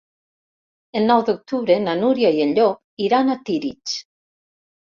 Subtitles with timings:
[0.99, 3.99] El nou d'octubre na Núria i en Llop iran a Tírig.